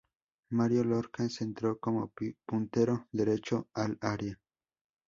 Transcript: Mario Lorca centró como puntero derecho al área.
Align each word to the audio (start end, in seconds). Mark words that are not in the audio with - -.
Mario 0.49 0.83
Lorca 0.83 1.29
centró 1.29 1.77
como 1.77 2.11
puntero 2.43 3.07
derecho 3.11 3.69
al 3.75 3.99
área. 4.01 4.35